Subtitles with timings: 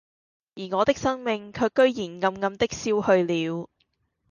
[0.55, 3.69] 而我的生命卻居然暗暗的消去了，